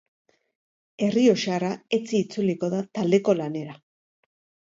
[1.07, 3.77] Errioxarra etzi itzuliko da taldeko lanera.